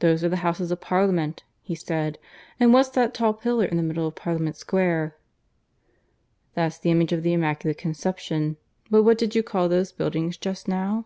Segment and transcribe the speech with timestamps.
[0.00, 2.18] "Those are the Houses of Parliament," he said.
[2.58, 5.16] "And what's that tall pillar in the middle of Parliament Square?"
[6.54, 8.56] "That's the image of the Immaculate Conception.
[8.90, 11.04] But what did you call those buildings just now?"